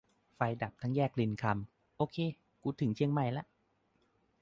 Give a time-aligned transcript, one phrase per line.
[0.35, 2.17] "ไฟแดงดับทั้งแยกรินคำ โอเค
[2.61, 3.45] กูถึงเชียงใหม่ละ"